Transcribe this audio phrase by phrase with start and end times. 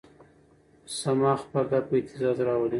[0.99, 2.69] صماخ پرده په اهتزاز راولي.